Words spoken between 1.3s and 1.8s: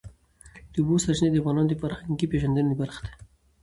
د افغانانو د